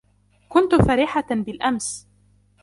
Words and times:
كنت 0.49 0.75
فرِحةً 0.75 1.25
بالأمس. 1.31 2.07